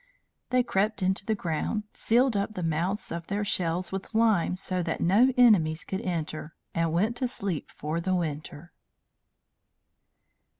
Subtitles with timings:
[0.49, 4.81] They crept into the ground, sealed up the mouths of their shells with lime so
[4.81, 8.73] that no enemies could enter, and went to sleep for the winter.